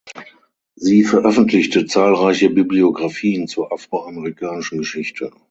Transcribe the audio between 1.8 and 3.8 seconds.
zahlreiche Bibliographien zur